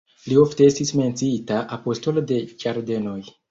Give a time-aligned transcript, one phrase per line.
[0.29, 3.19] Li ofte estis menciita "apostolo de ĝardenoj.